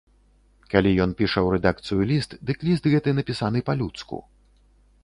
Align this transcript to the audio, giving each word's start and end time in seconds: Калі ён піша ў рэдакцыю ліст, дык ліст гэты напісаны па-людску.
Калі 0.73 0.93
ён 1.05 1.13
піша 1.19 1.39
ў 1.45 1.57
рэдакцыю 1.57 2.01
ліст, 2.13 2.31
дык 2.49 2.57
ліст 2.69 2.83
гэты 2.95 3.09
напісаны 3.21 3.59
па-людску. 3.71 4.27